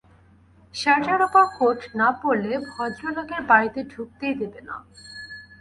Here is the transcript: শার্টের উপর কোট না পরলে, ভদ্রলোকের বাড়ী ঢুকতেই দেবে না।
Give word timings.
শার্টের 0.75 1.19
উপর 1.27 1.43
কোট 1.57 1.79
না 1.99 2.09
পরলে, 2.19 2.53
ভদ্রলোকের 2.69 3.41
বাড়ী 3.49 3.69
ঢুকতেই 3.91 4.33
দেবে 4.41 4.61
না। 4.67 4.75